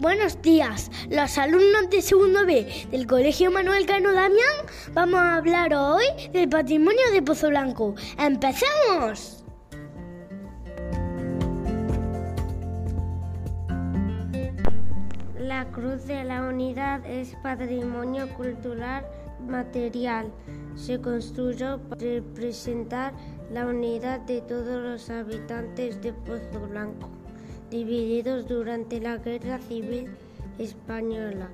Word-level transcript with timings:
Buenos 0.00 0.42
días, 0.42 0.90
los 1.08 1.38
alumnos 1.38 1.88
de 1.88 2.02
segundo 2.02 2.44
B 2.44 2.66
del 2.90 3.06
Colegio 3.06 3.52
Manuel 3.52 3.86
Cano 3.86 4.12
Damián 4.12 4.66
vamos 4.92 5.20
a 5.20 5.36
hablar 5.36 5.72
hoy 5.72 6.04
del 6.32 6.48
patrimonio 6.48 7.12
de 7.12 7.22
Pozo 7.22 7.48
Blanco. 7.48 7.94
¡Empecemos! 8.18 9.44
La 15.38 15.64
Cruz 15.70 16.06
de 16.06 16.24
la 16.24 16.42
Unidad 16.42 17.06
es 17.06 17.36
patrimonio 17.44 18.28
cultural 18.34 19.06
material. 19.46 20.26
Se 20.74 21.00
construyó 21.00 21.78
para 21.78 22.00
representar 22.00 23.12
la 23.52 23.64
unidad 23.64 24.18
de 24.22 24.40
todos 24.40 24.82
los 24.82 25.08
habitantes 25.08 26.02
de 26.02 26.12
Pozo 26.12 26.66
Blanco 26.68 27.13
divididos 27.74 28.46
durante 28.46 29.00
la 29.00 29.16
Guerra 29.16 29.58
Civil 29.58 30.08
Española. 30.60 31.48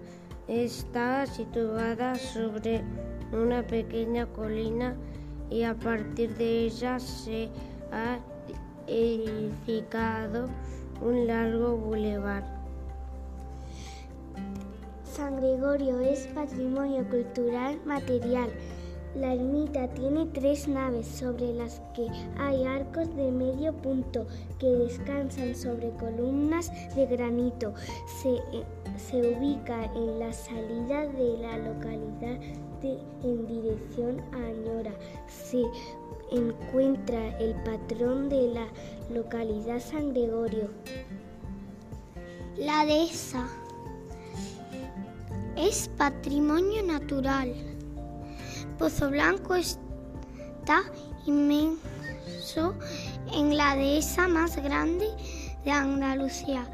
Está 0.49 1.25
situada 1.25 2.15
sobre 2.17 2.83
una 3.33 3.67
pequeña 3.67 4.27
colina 4.27 4.95
y 5.49 5.63
a 5.63 5.75
partir 5.75 6.37
de 6.37 6.67
ella 6.67 7.01
se 7.01 7.49
ha 7.91 8.19
edificado 8.87 10.51
un 11.01 11.27
largo 11.27 11.79
bulevar. 11.79 12.45
San 15.05 15.41
Gregorio 15.41 16.01
es 16.01 16.27
patrimonio 16.35 17.03
cultural 17.09 17.81
material. 17.87 18.51
La 19.15 19.35
ermita 19.35 19.89
tiene 19.89 20.27
tres 20.27 20.69
naves 20.69 21.07
sobre 21.07 21.53
las 21.53 21.81
que 21.95 22.07
hay 22.39 22.65
arcos 22.65 23.15
de 23.17 23.33
medio 23.33 23.73
punto 23.73 24.27
que 24.59 24.67
descansan 24.69 25.57
sobre 25.57 25.91
columnas 25.91 26.71
de 26.95 27.07
granito. 27.07 27.75
Se, 28.23 28.37
se 28.97 29.37
ubica 29.37 29.85
en 29.95 30.21
la 30.21 30.33
salida 30.33 31.07
de 31.09 31.39
la 31.39 31.59
localidad 31.59 32.39
en 33.23 33.47
dirección 33.47 34.21
a 34.33 34.47
Añora. 34.47 34.93
Se 35.27 35.63
encuentra 36.31 37.37
el 37.39 37.55
patrón 37.63 38.29
de 38.29 38.49
la 38.55 38.67
localidad 39.13 39.81
San 39.81 40.11
Gregorio. 40.11 40.71
La 42.57 42.85
dehesa 42.85 43.49
es 45.57 45.89
patrimonio 45.97 46.83
natural. 46.83 47.70
Pozo 48.81 49.11
Blanco 49.11 49.57
está 49.57 50.83
inmenso 51.27 52.75
en 53.31 53.55
la 53.55 53.77
dehesa 53.77 54.27
más 54.27 54.57
grande 54.57 55.07
de 55.67 55.71
Andalucía. 55.71 56.67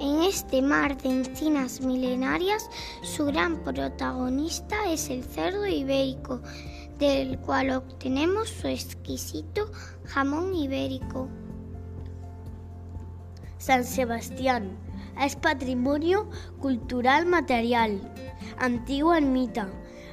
En 0.00 0.22
este 0.22 0.62
mar 0.62 0.96
de 0.96 1.10
encinas 1.10 1.82
milenarias, 1.82 2.70
su 3.02 3.26
gran 3.26 3.62
protagonista 3.62 4.90
es 4.90 5.10
el 5.10 5.22
cerdo 5.22 5.66
ibérico, 5.66 6.40
del 6.98 7.38
cual 7.40 7.72
obtenemos 7.72 8.48
su 8.48 8.68
exquisito 8.68 9.70
jamón 10.06 10.54
ibérico. 10.54 11.28
San 13.58 13.84
Sebastián 13.84 14.78
es 15.20 15.36
patrimonio 15.36 16.30
cultural 16.58 17.26
material. 17.26 18.00
Antigua 18.56 19.18
ermita 19.18 19.68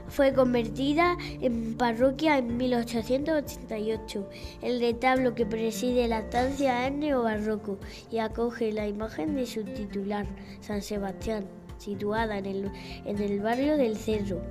fue 0.07 0.33
convertida 0.33 1.17
en 1.41 1.75
parroquia 1.75 2.37
en 2.37 2.57
1888. 2.57 4.29
El 4.61 4.79
retablo 4.79 5.35
que 5.35 5.45
preside 5.45 6.07
la 6.07 6.19
estancia 6.19 6.87
es 6.87 6.93
neobarroco 6.93 7.77
y 8.11 8.19
acoge 8.19 8.71
la 8.71 8.87
imagen 8.87 9.35
de 9.35 9.45
su 9.45 9.63
titular, 9.63 10.25
San 10.61 10.81
Sebastián, 10.81 11.45
situada 11.77 12.37
en 12.37 12.45
el, 12.45 12.71
en 13.05 13.21
el 13.21 13.39
barrio 13.41 13.77
del 13.77 13.97
Cerro. 13.97 14.41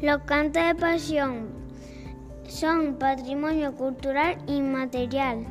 Los 0.00 0.22
cantos 0.22 0.62
de 0.62 0.74
pasión 0.74 1.48
son 2.46 2.96
patrimonio 2.96 3.74
cultural 3.74 4.36
inmaterial. 4.46 5.46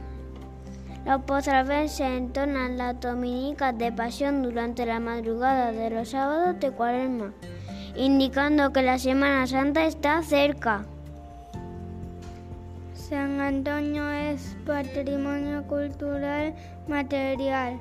Los 1.05 1.23
pozraves 1.23 1.99
entonan 1.99 2.77
las 2.77 2.97
dominicas 2.99 3.77
de 3.77 3.91
pasión 3.91 4.41
durante 4.41 4.85
la 4.85 5.01
madrugada 5.01 5.73
de 5.73 5.89
los 5.89 6.09
sábados 6.09 6.57
de 6.61 6.71
cuaresma 6.71 7.33
indicando 7.95 8.71
que 8.73 8.81
la 8.81 8.97
Semana 8.97 9.45
Santa 9.47 9.85
está 9.85 10.21
cerca. 10.23 10.85
San 12.93 13.39
Antonio 13.41 14.09
es 14.09 14.55
patrimonio 14.65 15.63
cultural 15.67 16.53
material. 16.87 17.79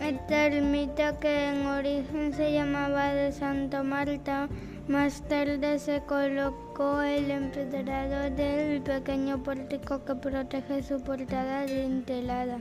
Esta 0.00 0.46
ermita 0.46 1.18
que 1.18 1.50
en 1.50 1.66
origen 1.66 2.32
se 2.32 2.52
llamaba 2.52 3.12
de 3.12 3.32
Santa 3.32 3.82
Marta, 3.82 4.48
más 4.86 5.22
tarde 5.28 5.78
se 5.78 6.00
colocó 6.02 7.02
el 7.02 7.30
empedrado 7.30 8.30
del 8.30 8.80
pequeño 8.80 9.42
pórtico 9.42 10.04
que 10.04 10.14
protege 10.14 10.82
su 10.82 11.02
portada 11.02 11.66
dintelada 11.66 12.58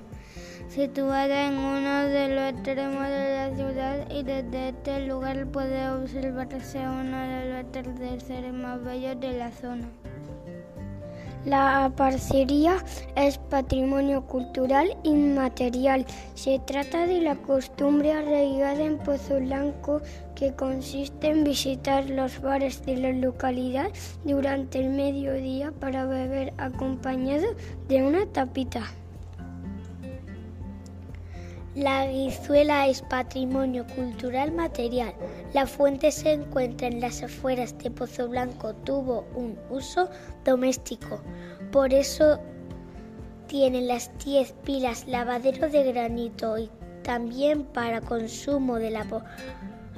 situada 0.70 1.48
en 1.48 1.58
uno 1.58 2.04
de 2.08 2.30
los 2.30 2.54
extremos 2.54 3.08
de 3.08 3.36
la 3.36 3.56
ciudad 3.56 4.12
y 4.12 4.24
desde 4.24 4.70
este 4.70 5.08
lugar 5.08 5.48
puede 5.48 5.90
observarse 5.90 6.80
uno 6.80 7.18
de 7.18 7.46
los 7.50 7.66
atardeceres 7.66 8.54
más 8.54 8.84
bellos 8.84 9.20
de 9.20 9.38
la 9.38 9.52
zona. 9.52 9.88
La 11.48 11.90
parcería 11.96 12.84
es 13.16 13.38
patrimonio 13.38 14.26
cultural 14.26 14.98
inmaterial. 15.04 16.06
Se 16.34 16.60
trata 16.60 17.08
de 17.08 17.22
la 17.22 17.36
costumbre 17.36 18.12
arraigada 18.12 18.84
en 18.84 18.98
Pozo 18.98 19.40
Blanco 19.40 20.02
que 20.36 20.54
consiste 20.54 21.30
en 21.30 21.46
visitar 21.46 22.10
los 22.10 22.42
bares 22.42 22.86
de 22.86 22.98
la 22.98 23.14
localidad 23.14 23.92
durante 24.26 24.80
el 24.80 24.90
mediodía 24.90 25.72
para 25.72 26.06
beber 26.06 26.54
acompañado 26.58 27.48
de 27.88 28.04
una 28.04 28.26
tapita. 28.26 28.84
La 31.78 32.08
guizuela 32.08 32.88
es 32.88 33.04
patrimonio 33.04 33.86
cultural 33.96 34.52
material. 34.52 35.14
La 35.54 35.68
fuente 35.68 36.12
se 36.12 36.32
encuentra 36.32 36.88
en 36.88 37.00
las 37.00 37.22
afueras 37.22 37.78
de 37.78 37.92
Pozo 37.92 38.28
Blanco. 38.28 38.74
Tuvo 38.74 39.28
un 39.36 39.56
uso 39.70 40.10
doméstico. 40.44 41.22
Por 41.72 41.94
eso 41.94 42.40
tiene 43.46 43.82
las 43.82 44.10
10 44.26 44.54
pilas 44.64 45.06
lavadero 45.08 45.70
de 45.70 45.84
granito 45.92 46.58
y 46.58 46.72
también 47.04 47.64
para 47.66 48.02
consumo 48.02 48.78
de 48.78 48.90
la 48.90 49.06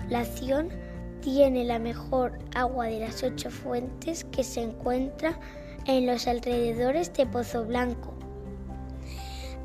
población 0.04 0.68
tiene 1.22 1.64
la 1.64 1.80
mejor 1.80 2.40
agua 2.56 2.88
de 2.88 3.00
las 3.00 3.24
ocho 3.24 3.50
fuentes 3.50 4.26
que 4.26 4.44
se 4.44 4.64
encuentra 4.64 5.40
en 5.86 6.08
los 6.08 6.28
alrededores 6.28 7.14
de 7.14 7.26
Pozo 7.26 7.64
Blanco. 7.64 8.19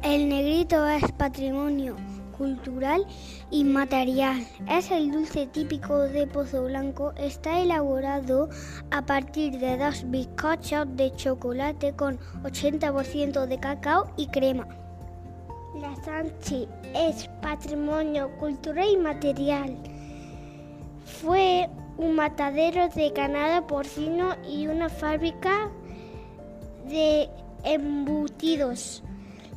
El 0.04 0.28
negrito 0.28 0.87
es 0.87 1.10
patrimonio 1.12 1.97
cultural 2.37 3.06
y 3.50 3.65
material. 3.65 4.47
Es 4.69 4.91
el 4.91 5.10
dulce 5.10 5.47
típico 5.47 5.98
de 5.98 6.26
Pozo 6.26 6.65
Blanco. 6.65 7.15
Está 7.16 7.59
elaborado 7.60 8.50
a 8.91 9.06
partir 9.06 9.59
de 9.59 9.78
dos 9.78 10.04
bizcochos 10.10 10.94
de 10.94 11.10
chocolate 11.16 11.94
con 11.94 12.19
80% 12.43 13.47
de 13.47 13.59
cacao 13.59 14.12
y 14.19 14.26
crema. 14.26 14.69
La 15.81 15.97
Sanchi 16.04 16.69
es 16.94 17.26
patrimonio 17.41 18.31
cultural 18.37 18.87
y 18.93 18.98
material. 18.98 19.75
Fue 21.06 21.66
un 21.97 22.14
matadero 22.14 22.91
de 22.91 23.09
ganado 23.09 23.66
porcino 23.66 24.37
y 24.47 24.66
una 24.66 24.91
fábrica 24.91 25.70
de 26.91 27.31
embutidos 27.62 29.03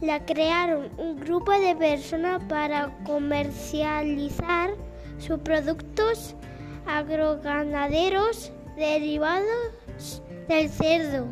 la 0.01 0.23
crearon 0.25 0.89
un 0.97 1.19
grupo 1.19 1.51
de 1.51 1.75
personas 1.75 2.43
para 2.45 2.95
comercializar 3.03 4.71
sus 5.17 5.39
productos 5.39 6.35
agroganaderos 6.85 8.51
derivados 8.75 10.21
del 10.47 10.69
cerdo. 10.69 11.27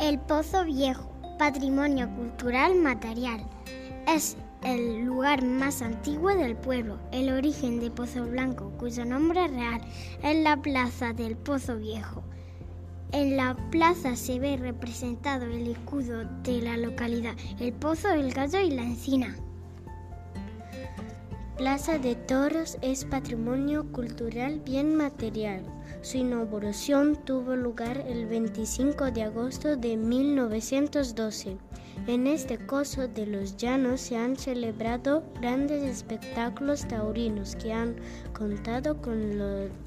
El 0.00 0.18
Pozo 0.20 0.64
Viejo, 0.64 1.10
patrimonio 1.38 2.08
cultural 2.16 2.74
material, 2.74 3.40
es 4.08 4.36
el 4.62 5.04
lugar 5.04 5.44
más 5.44 5.82
antiguo 5.82 6.34
del 6.34 6.56
pueblo. 6.56 6.98
El 7.12 7.32
origen 7.32 7.80
de 7.80 7.90
Pozo 7.90 8.24
Blanco, 8.24 8.72
cuyo 8.78 9.04
nombre 9.04 9.46
real 9.48 9.80
es 10.22 10.36
la 10.36 10.56
Plaza 10.56 11.12
del 11.12 11.36
Pozo 11.36 11.76
Viejo. 11.76 12.24
En 13.12 13.36
la 13.36 13.56
plaza 13.70 14.16
se 14.16 14.38
ve 14.38 14.58
representado 14.58 15.46
el 15.46 15.68
escudo 15.68 16.24
de 16.42 16.60
la 16.60 16.76
localidad, 16.76 17.34
el 17.58 17.72
pozo, 17.72 18.10
el 18.10 18.32
gallo 18.32 18.60
y 18.60 18.70
la 18.70 18.82
encina. 18.82 19.34
Plaza 21.58 21.98
de 21.98 22.14
Toros 22.14 22.78
es 22.82 23.04
patrimonio 23.04 23.90
cultural 23.90 24.60
bien 24.60 24.94
material. 24.94 25.64
Su 26.02 26.18
inauguración 26.18 27.16
tuvo 27.24 27.56
lugar 27.56 28.04
el 28.06 28.26
25 28.26 29.10
de 29.10 29.24
agosto 29.24 29.76
de 29.76 29.96
1912. 29.96 31.56
En 32.06 32.28
este 32.28 32.58
coso 32.58 33.08
de 33.08 33.26
los 33.26 33.56
llanos 33.56 34.02
se 34.02 34.16
han 34.16 34.36
celebrado 34.36 35.24
grandes 35.40 35.82
espectáculos 35.82 36.86
taurinos 36.86 37.56
que 37.56 37.72
han 37.72 37.96
contado 38.32 39.02
con, 39.02 39.18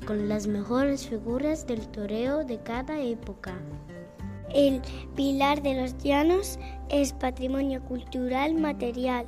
con 0.05 0.27
las 0.27 0.47
mejores 0.47 1.07
figuras 1.07 1.65
del 1.65 1.87
toreo 1.87 2.43
de 2.43 2.61
cada 2.61 2.99
época. 2.99 3.53
El 4.53 4.81
Pilar 5.15 5.61
de 5.61 5.75
los 5.75 5.97
Llanos 5.99 6.59
es 6.89 7.13
patrimonio 7.13 7.81
cultural 7.85 8.55
material. 8.55 9.25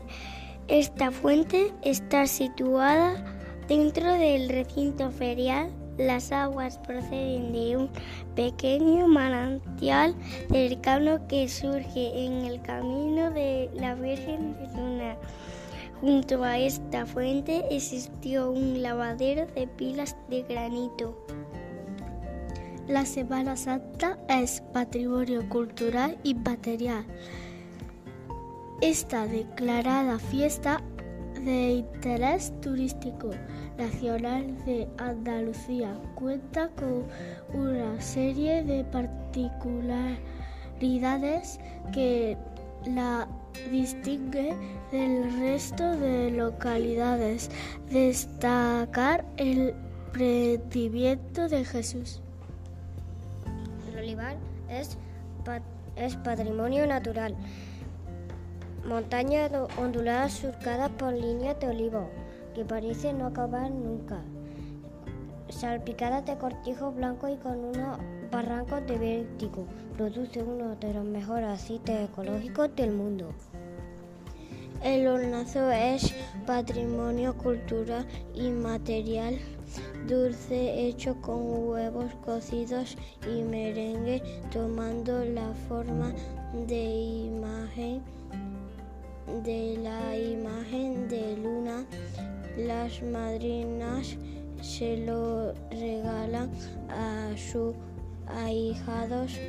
Esta 0.67 1.11
fuente 1.11 1.71
está 1.83 2.25
situada 2.27 3.23
dentro 3.67 4.11
del 4.13 4.49
recinto 4.49 5.11
ferial 5.11 5.69
las 5.97 6.31
aguas 6.31 6.79
proceden 6.79 7.51
de 7.53 7.77
un 7.77 7.89
pequeño 8.35 9.07
manantial 9.07 10.15
cercano 10.49 11.27
que 11.27 11.47
surge 11.47 12.25
en 12.25 12.45
el 12.45 12.61
camino 12.61 13.29
de 13.29 13.69
la 13.75 13.93
Virgen 13.93 14.55
de 14.55 14.67
Luna. 14.75 15.17
Junto 16.01 16.43
a 16.43 16.57
esta 16.57 17.05
fuente 17.05 17.63
existió 17.69 18.49
un 18.51 18.81
lavadero 18.81 19.45
de 19.53 19.67
pilas 19.67 20.17
de 20.29 20.41
granito. 20.43 21.15
La 22.87 23.05
Semana 23.05 23.55
Santa 23.55 24.17
es 24.27 24.61
patrimonio 24.73 25.47
cultural 25.47 26.17
y 26.23 26.33
Esta 28.81 29.27
declarada 29.27 30.19
fiesta 30.19 30.81
de 31.43 31.71
interés 31.71 32.53
turístico 32.61 33.31
Nacional 33.77 34.55
de 34.65 34.87
Andalucía 34.97 35.93
cuenta 36.15 36.69
con 36.69 37.05
una 37.53 37.99
serie 37.99 38.63
de 38.63 38.83
particularidades 38.83 41.59
que 41.91 42.37
la 42.85 43.27
distingue 43.71 44.55
del 44.91 45.39
resto 45.39 45.95
de 45.97 46.29
localidades. 46.31 47.49
Destacar 47.89 49.25
el 49.37 49.73
prendimiento 50.11 51.47
de 51.47 51.65
Jesús. 51.65 52.21
El 53.91 53.99
olivar 53.99 54.37
es 54.69 54.97
patrimonio 56.17 56.85
natural. 56.85 57.35
Montaña 58.85 59.49
ondulada 59.77 60.27
surcada 60.27 60.89
por 60.89 61.13
líneas 61.13 61.57
de 61.59 61.67
olivo 61.67 62.09
que 62.53 62.65
parece 62.65 63.13
no 63.13 63.27
acabar 63.27 63.71
nunca, 63.71 64.21
salpicada 65.49 66.21
de 66.21 66.37
cortijo 66.37 66.91
blanco 66.91 67.29
y 67.29 67.37
con 67.37 67.63
unos 67.63 67.97
barrancos 68.29 68.85
de 68.85 68.97
vértigo, 68.97 69.65
produce 69.95 70.43
uno 70.43 70.75
de 70.75 70.93
los 70.93 71.05
mejores 71.05 71.47
aceites 71.47 72.09
ecológicos 72.09 72.75
del 72.75 72.91
mundo. 72.91 73.33
El 74.83 75.07
hornazo 75.07 75.71
es 75.71 76.13
patrimonio 76.45 77.37
cultural 77.37 78.05
y 78.33 78.49
material 78.49 79.39
dulce 80.09 80.87
hecho 80.87 81.15
con 81.21 81.69
huevos 81.69 82.13
cocidos 82.25 82.97
y 83.25 83.43
merengue 83.43 84.21
tomando 84.51 85.23
la 85.23 85.53
forma 85.69 86.13
de 86.67 86.83
imagen 86.83 88.03
de 89.43 89.77
la 89.81 90.17
imagen 90.17 91.07
de 91.07 91.37
luna 91.37 91.85
las 92.57 93.01
madrinas 93.01 94.15
se 94.61 94.97
lo 94.97 95.53
regalan 95.71 96.51
a 96.89 97.29
sus 97.35 97.73
ahijados 98.27 99.39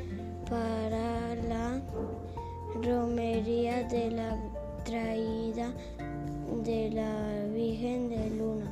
para 0.49 1.35
la 1.47 1.81
romería 2.83 3.83
de 3.83 4.11
la 4.11 4.37
traída 4.83 5.71
de 6.63 6.89
la 6.91 7.45
Virgen 7.53 8.09
de 8.09 8.29
Luna. 8.31 8.71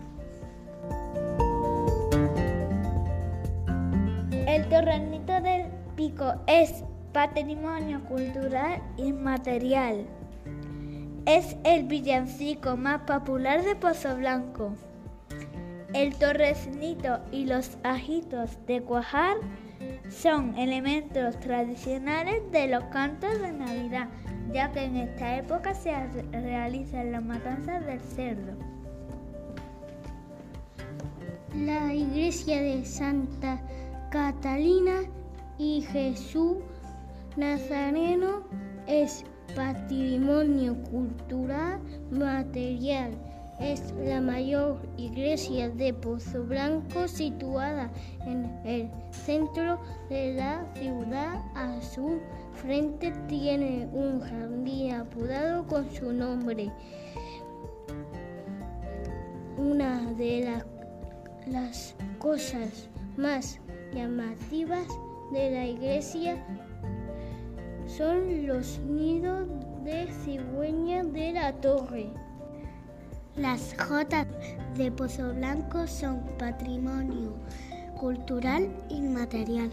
El 4.48 4.68
torrenito 4.70 5.42
del 5.42 5.68
pico 5.96 6.34
es 6.48 6.84
patrimonio 7.14 8.04
cultural 8.06 8.82
inmaterial. 8.98 10.06
Es 11.26 11.56
el 11.64 11.84
villancico 11.84 12.76
más 12.76 13.04
popular 13.04 13.64
de 13.64 13.78
Pozo 13.78 14.18
Blanco. 14.18 14.74
El 15.94 16.14
torrecinito 16.16 17.20
y 17.32 17.46
los 17.46 17.78
ajitos 17.84 18.58
de 18.68 18.82
cuajar 18.82 19.38
son 20.10 20.58
elementos 20.58 21.40
tradicionales 21.40 22.52
de 22.52 22.68
los 22.68 22.84
cantos 22.86 23.40
de 23.40 23.54
Navidad, 23.54 24.10
ya 24.52 24.70
que 24.74 24.84
en 24.84 24.98
esta 24.98 25.38
época 25.38 25.74
se 25.74 25.94
realizan 26.34 27.14
las 27.14 27.24
matanzas 27.24 27.86
del 27.86 28.02
cerdo. 28.02 28.58
La 31.56 31.94
iglesia 31.94 32.62
de 32.62 32.84
Santa 32.84 33.62
Catalina 34.12 35.04
y 35.58 35.84
Jesús 35.84 36.58
Nazareno 37.38 38.44
es 38.88 39.24
patrimonio 39.56 40.76
cultural 40.84 41.80
material. 42.12 43.12
Es 43.60 43.94
la 44.04 44.20
mayor 44.20 44.80
iglesia 44.98 45.70
de 45.70 45.94
Pozo 45.94 46.44
Blanco 46.44 47.08
situada 47.08 47.92
en 48.26 48.46
el 48.66 48.90
centro 49.12 49.80
de 50.10 50.34
la 50.34 50.66
ciudad. 50.76 51.40
A 51.56 51.80
su 51.82 52.20
frente 52.54 53.14
tiene 53.28 53.88
un 53.94 54.20
jardín 54.20 54.94
apodado 54.94 55.66
con 55.68 55.90
su 55.92 56.12
nombre. 56.12 56.72
Una 59.58 60.12
de 60.14 60.62
las 61.46 61.96
cosas 62.18 62.90
más 63.18 63.60
llamativas 63.94 64.88
de 65.32 65.52
la 65.52 65.66
iglesia 65.66 66.44
son 67.98 68.48
los 68.48 68.80
nidos 68.80 69.48
de 69.84 70.08
cigüeña 70.24 71.04
de 71.04 71.34
la 71.34 71.54
torre. 71.54 72.08
Las 73.36 73.76
jotas 73.78 74.26
de 74.76 74.92
Pozo 74.92 75.34
Blanco 75.34 75.86
son 75.86 76.22
patrimonio 76.40 77.34
cultural 78.00 78.70
inmaterial. 78.90 79.70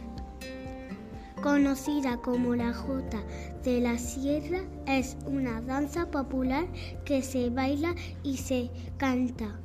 Conocida 1.42 2.18
como 2.18 2.54
la 2.54 2.74
Jota 2.74 3.22
de 3.64 3.80
la 3.80 3.96
Sierra, 3.96 4.60
es 4.86 5.16
una 5.24 5.62
danza 5.62 6.10
popular 6.10 6.66
que 7.06 7.22
se 7.22 7.48
baila 7.48 7.94
y 8.22 8.36
se 8.36 8.70
canta. 8.98 9.58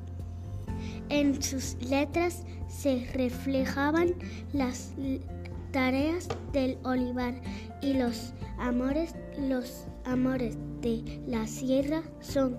En 1.09 1.41
sus 1.41 1.75
letras 1.89 2.43
se 2.69 3.05
reflejaban 3.13 4.13
las 4.53 4.93
tareas 5.71 6.29
del 6.53 6.77
olivar 6.83 7.33
y 7.81 7.95
los 7.95 8.33
amores, 8.59 9.15
los 9.37 9.87
amores 10.05 10.57
de 10.81 11.21
la 11.27 11.47
sierra 11.47 12.03
son 12.19 12.57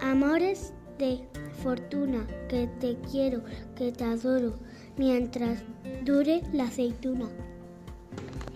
amores 0.00 0.72
de 0.98 1.26
fortuna, 1.62 2.26
que 2.48 2.68
te 2.80 2.96
quiero, 3.10 3.42
que 3.74 3.92
te 3.92 4.04
adoro, 4.04 4.54
mientras 4.96 5.62
dure 6.04 6.42
la 6.52 6.64
aceituna. 6.64 7.28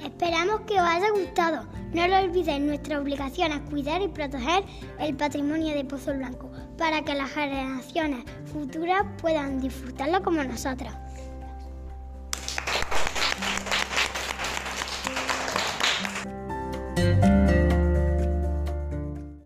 Esperamos 0.05 0.61
que 0.61 0.75
os 0.75 0.87
haya 0.87 1.11
gustado. 1.11 1.67
No 1.93 2.07
lo 2.07 2.19
olvidéis, 2.19 2.61
nuestra 2.61 3.01
obligación 3.01 3.53
es 3.53 3.61
cuidar 3.71 4.03
y 4.03 4.09
proteger 4.09 4.65
el 5.01 5.17
patrimonio 5.17 5.75
de 5.75 5.85
Pozo 5.85 6.13
Blanco 6.15 6.51
para 6.77 7.03
que 7.03 7.15
las 7.15 7.31
generaciones 7.31 8.25
futuras 8.53 9.05
puedan 9.21 9.61
disfrutarlo 9.61 10.23
como 10.23 10.45
nosotros. 10.45 10.93